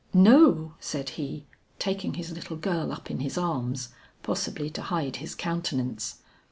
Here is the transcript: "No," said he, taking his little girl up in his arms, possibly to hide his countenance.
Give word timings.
"No," 0.15 0.73
said 0.79 1.09
he, 1.09 1.45
taking 1.77 2.15
his 2.15 2.31
little 2.31 2.57
girl 2.57 2.91
up 2.91 3.11
in 3.11 3.19
his 3.19 3.37
arms, 3.37 3.89
possibly 4.23 4.71
to 4.71 4.81
hide 4.81 5.17
his 5.17 5.35
countenance. 5.35 6.15